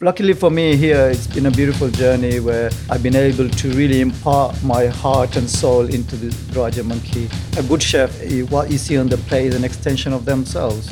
Luckily 0.00 0.32
for 0.32 0.48
me 0.48 0.76
here, 0.76 1.08
it's 1.08 1.26
been 1.26 1.46
a 1.46 1.50
beautiful 1.50 1.90
journey 1.90 2.38
where 2.38 2.70
I've 2.88 3.02
been 3.02 3.16
able 3.16 3.48
to 3.48 3.70
really 3.72 4.00
impart 4.00 4.62
my 4.62 4.86
heart 4.86 5.34
and 5.34 5.50
soul 5.50 5.92
into 5.92 6.14
the 6.14 6.56
Raja 6.56 6.84
Monkey. 6.84 7.28
A 7.56 7.64
good 7.64 7.82
chef, 7.82 8.12
what 8.48 8.70
you 8.70 8.78
see 8.78 8.96
on 8.96 9.08
the 9.08 9.16
plate 9.16 9.46
is 9.46 9.56
an 9.56 9.64
extension 9.64 10.12
of 10.12 10.24
themselves. 10.24 10.86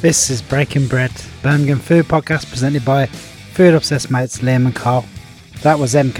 This 0.00 0.30
is 0.30 0.42
Breaking 0.42 0.88
Bread, 0.88 1.12
Birmingham 1.44 1.78
Food 1.78 2.06
Podcast 2.06 2.50
presented 2.50 2.84
by 2.84 3.06
Food 3.06 3.74
Obsessed 3.74 4.10
mates 4.10 4.38
Liam 4.38 4.64
and 4.64 4.74
Carl. 4.74 5.04
That 5.62 5.78
was 5.78 5.94
MK, 5.94 6.18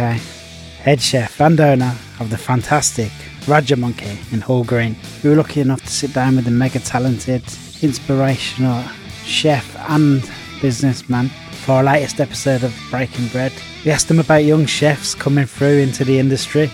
head 0.83 1.03
chef 1.03 1.41
and 1.41 1.59
owner 1.59 1.97
of 2.21 2.31
the 2.31 2.39
fantastic 2.39 3.11
Raja 3.49 3.75
Monkey 3.75 4.21
in 4.31 4.41
Hall 4.41 4.63
Green. 4.63 4.95
We 5.25 5.31
were 5.31 5.37
lucky 5.37 5.63
enough 5.63 5.81
to 5.81 5.91
sit 5.91 6.15
down 6.15 6.37
with 6.37 6.45
the 6.45 6.53
mega 6.53 6.79
talented, 6.79 7.43
inspirational 7.83 8.85
chef 9.25 9.77
and 9.91 10.23
businessman 10.61 11.29
for 11.65 11.73
our 11.73 11.85
latest 11.85 12.21
episode 12.21 12.63
of 12.63 12.75
Breaking 12.91 13.29
Bread. 13.29 13.53
We 13.85 13.91
asked 13.91 14.11
him 14.11 14.19
about 14.19 14.45
young 14.45 14.67
chefs 14.67 15.15
coming 15.15 15.47
through 15.47 15.79
into 15.79 16.05
the 16.05 16.19
industry. 16.19 16.71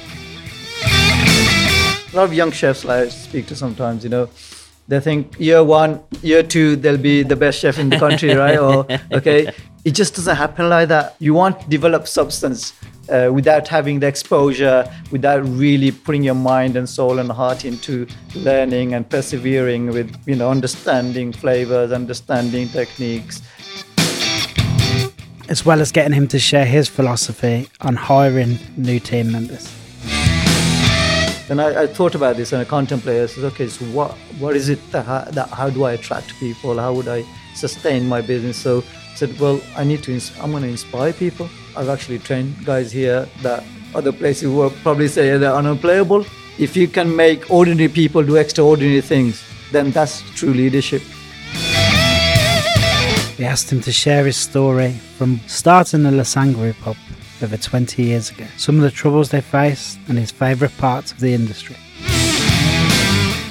A 0.84 2.16
lot 2.16 2.24
of 2.24 2.32
young 2.32 2.50
chefs 2.50 2.84
I 2.84 3.08
speak 3.08 3.46
to 3.46 3.56
sometimes, 3.56 4.02
you 4.02 4.10
know, 4.10 4.28
they 4.88 4.98
think 4.98 5.38
year 5.38 5.62
one, 5.62 6.00
year 6.20 6.42
two, 6.42 6.74
they'll 6.74 6.98
be 6.98 7.22
the 7.22 7.36
best 7.36 7.60
chef 7.60 7.78
in 7.78 7.90
the 7.90 7.98
country, 7.98 8.34
right? 8.44 8.58
Or, 8.58 8.86
okay, 9.12 9.52
it 9.84 9.92
just 9.92 10.16
doesn't 10.16 10.36
happen 10.36 10.68
like 10.68 10.88
that. 10.88 11.14
You 11.20 11.32
want 11.32 11.60
to 11.60 11.68
develop 11.68 12.08
substance 12.08 12.72
uh, 13.08 13.30
without 13.32 13.68
having 13.68 14.00
the 14.00 14.08
exposure, 14.08 14.84
without 15.12 15.44
really 15.46 15.92
putting 15.92 16.24
your 16.24 16.34
mind 16.34 16.76
and 16.76 16.88
soul 16.88 17.20
and 17.20 17.30
heart 17.30 17.64
into 17.64 18.06
learning 18.34 18.94
and 18.94 19.08
persevering 19.08 19.86
with, 19.88 20.12
you 20.26 20.34
know, 20.34 20.50
understanding 20.50 21.32
flavors, 21.32 21.92
understanding 21.92 22.68
techniques, 22.68 23.42
as 25.50 25.66
well 25.66 25.80
as 25.80 25.90
getting 25.90 26.12
him 26.12 26.28
to 26.28 26.38
share 26.38 26.64
his 26.64 26.88
philosophy 26.88 27.68
on 27.80 27.96
hiring 27.96 28.56
new 28.76 29.00
team 29.00 29.32
members. 29.32 29.68
And 31.50 31.60
I, 31.60 31.82
I 31.82 31.86
thought 31.88 32.14
about 32.14 32.36
this 32.36 32.52
and 32.52 32.62
I 32.62 32.64
contemplated. 32.64 33.24
I 33.24 33.26
said, 33.26 33.44
okay, 33.52 33.66
so 33.66 33.84
what 33.86 34.12
what 34.38 34.54
is 34.54 34.68
it 34.68 34.78
that 34.92 35.04
how, 35.04 35.24
that 35.24 35.48
how 35.48 35.68
do 35.68 35.82
I 35.82 35.92
attract 35.94 36.32
people? 36.38 36.78
How 36.78 36.92
would 36.94 37.08
I 37.08 37.24
sustain 37.54 38.08
my 38.08 38.20
business? 38.20 38.56
So 38.56 38.84
I 39.12 39.14
said, 39.16 39.38
well, 39.40 39.60
I 39.76 39.82
need 39.82 40.04
to. 40.04 40.20
I'm 40.40 40.52
going 40.52 40.62
to 40.62 40.68
inspire 40.68 41.12
people. 41.12 41.50
I've 41.76 41.88
actually 41.88 42.20
trained 42.20 42.64
guys 42.64 42.92
here 42.92 43.28
that 43.42 43.64
other 43.96 44.12
places 44.12 44.48
will 44.48 44.70
probably 44.84 45.08
say 45.08 45.36
they're 45.36 45.52
unemployable. 45.52 46.24
If 46.58 46.76
you 46.76 46.86
can 46.86 47.16
make 47.16 47.50
ordinary 47.50 47.88
people 47.88 48.22
do 48.22 48.36
extraordinary 48.36 49.00
things, 49.00 49.42
then 49.72 49.90
that's 49.90 50.22
true 50.38 50.54
leadership. 50.54 51.02
We 53.40 53.46
asked 53.46 53.72
him 53.72 53.80
to 53.80 53.90
share 53.90 54.26
his 54.26 54.36
story 54.36 54.92
from 55.16 55.40
starting 55.46 56.02
the 56.02 56.10
Lasan 56.10 56.52
Group 56.52 56.76
over 56.86 57.56
20 57.56 58.02
years 58.02 58.30
ago, 58.30 58.44
some 58.58 58.76
of 58.76 58.82
the 58.82 58.90
troubles 58.90 59.30
they 59.30 59.40
faced, 59.40 59.98
and 60.08 60.18
his 60.18 60.30
favourite 60.30 60.76
parts 60.76 61.10
of 61.10 61.20
the 61.20 61.32
industry. 61.32 61.74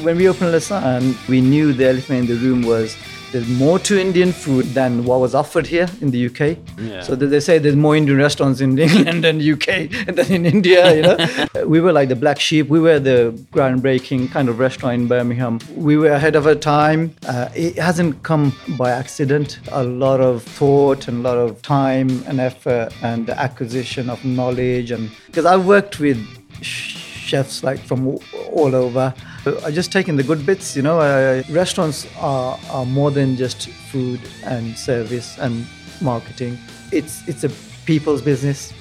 When 0.04 0.18
we 0.18 0.30
opened 0.30 0.54
Lasan, 0.54 1.18
we 1.28 1.42
knew 1.42 1.74
the 1.74 1.88
elephant 1.90 2.20
in 2.20 2.28
the 2.28 2.36
room 2.36 2.62
was 2.62 2.96
there's 3.32 3.48
more 3.48 3.78
to 3.80 4.00
Indian 4.00 4.32
food 4.32 4.66
than 4.74 5.06
what 5.06 5.20
was 5.20 5.36
offered 5.36 5.68
here 5.68 5.88
in 6.02 6.12
the 6.12 6.26
UK. 6.28 6.58
Yeah. 6.78 7.02
So 7.02 7.16
they 7.16 7.40
say 7.40 7.60
there's 7.60 7.76
more 7.76 7.96
Indian 7.96 8.18
restaurants 8.18 8.62
in 8.62 8.78
England 8.88 9.26
and 9.26 9.42
UK 9.42 9.90
than 10.16 10.32
in 10.32 10.46
India. 10.46 10.96
You 10.96 11.02
know, 11.04 11.66
we 11.66 11.80
were 11.80 11.92
like 11.92 12.10
the 12.10 12.16
black 12.16 12.40
sheep. 12.40 12.68
We 12.68 12.80
were 12.80 13.00
the 13.00 13.32
groundbreaking 13.52 14.32
kind 14.32 14.50
of 14.50 14.58
restaurant 14.60 15.02
in 15.02 15.08
Birmingham. 15.08 15.60
We 15.76 15.98
were 15.98 16.12
ahead 16.12 16.36
of 16.36 16.48
our 16.48 16.56
time. 16.56 17.16
Uh, 17.28 17.50
it 17.56 17.78
hasn't 17.78 18.24
come 18.24 18.56
by 18.78 18.92
accident. 18.92 19.60
A 19.72 19.84
lot 19.84 20.22
of 20.22 20.44
thought 20.44 21.08
and 21.08 21.20
a 21.20 21.30
lot 21.30 21.38
of 21.38 21.62
time 21.62 22.24
and 22.26 22.40
effort 22.40 22.94
and 23.04 23.28
the 23.28 23.40
acquisition 23.40 24.10
of 24.10 24.24
knowledge. 24.26 24.92
And 24.92 25.12
because 25.28 25.46
I've 25.46 25.66
worked 25.66 26.00
with 26.00 26.18
chefs 26.62 27.64
like 27.64 27.80
from 27.80 28.08
all 28.52 28.76
over. 28.76 29.14
I 29.46 29.72
just 29.72 29.92
taken 29.92 30.16
the 30.16 30.24
good 30.24 30.46
bits, 30.46 30.76
you 30.76 30.82
know. 30.82 31.00
Uh, 31.00 31.44
restaurants 31.50 32.08
are, 32.18 32.60
are 32.70 32.86
more 32.86 33.12
than 33.12 33.38
just 33.38 33.70
food 33.92 34.20
and 34.44 34.78
service 34.78 35.38
and 35.38 35.66
marketing. 36.02 36.58
It's 36.92 37.28
it's 37.28 37.44
a 37.44 37.50
people's 37.86 38.22
business. 38.22 38.74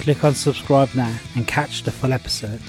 Click 0.00 0.24
on 0.24 0.34
subscribe 0.34 0.94
now 0.94 1.14
and 1.36 1.46
catch 1.46 1.82
the 1.82 1.90
full 1.90 2.12
episode. 2.12 2.60